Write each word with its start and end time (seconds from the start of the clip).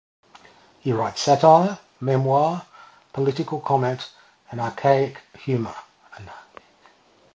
He 0.79 0.91
writes 0.93 1.21
satire, 1.21 1.77
memoir, 1.99 2.65
political 3.13 3.59
comment 3.59 4.09
and 4.49 4.59
anarchic 4.59 5.21
humor. 5.37 5.75